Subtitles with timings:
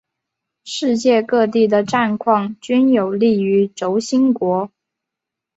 [0.63, 4.71] 世界各地的战况均有利于轴心国。